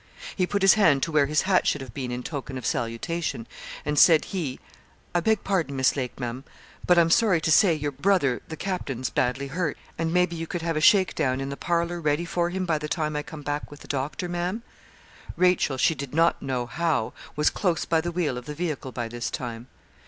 [0.35, 3.45] He put his hand to where his hat should have been in token of salutation,
[3.85, 4.59] and said he
[5.13, 6.43] 'I beg pardon, Miss Lake, Ma'am,
[6.87, 10.63] but I'm sorry to say your brother the captain's badly hurt, and maybe you could
[10.63, 13.69] have a shakedown in the parlour ready for him by the time I come back
[13.69, 14.63] with the doctor, Ma'am?'
[15.37, 19.07] Rachel, she did not know how, was close by the wheel of the vehicle by
[19.07, 19.67] this time.